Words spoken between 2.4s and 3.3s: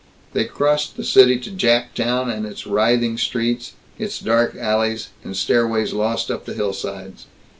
its writhing